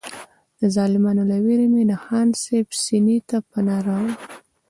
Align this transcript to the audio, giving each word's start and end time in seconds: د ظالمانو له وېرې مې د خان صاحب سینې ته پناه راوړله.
د 0.59 0.61
ظالمانو 0.75 1.23
له 1.31 1.37
وېرې 1.45 1.67
مې 1.73 1.83
د 1.91 1.93
خان 2.03 2.27
صاحب 2.41 2.67
سینې 2.83 3.17
ته 3.29 3.37
پناه 3.51 3.81
راوړله. 3.87 4.15